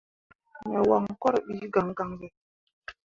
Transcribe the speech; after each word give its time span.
Me 0.69 0.79
wancor 0.89 1.35
ɓi 1.45 1.55
gangan 1.73 2.09
ɓe. 2.19 2.27